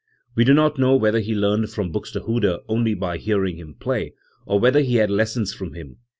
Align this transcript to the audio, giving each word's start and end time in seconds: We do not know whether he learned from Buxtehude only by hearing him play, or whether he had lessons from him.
We 0.33 0.45
do 0.45 0.55
not 0.55 0.79
know 0.79 0.95
whether 0.95 1.19
he 1.19 1.35
learned 1.35 1.69
from 1.69 1.91
Buxtehude 1.91 2.61
only 2.67 2.95
by 2.95 3.19
hearing 3.19 3.57
him 3.57 3.75
play, 3.75 4.15
or 4.47 4.59
whether 4.59 4.79
he 4.79 4.95
had 4.95 5.11
lessons 5.11 5.53
from 5.53 5.73
him. 5.75 5.97